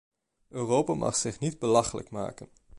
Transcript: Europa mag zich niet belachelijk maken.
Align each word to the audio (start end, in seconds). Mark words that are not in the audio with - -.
Europa 0.47 0.93
mag 0.93 1.15
zich 1.15 1.39
niet 1.39 1.59
belachelijk 1.59 2.09
maken. 2.09 2.49